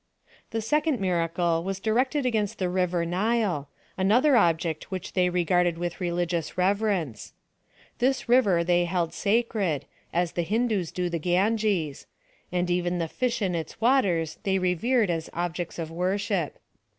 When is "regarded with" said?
5.29-6.01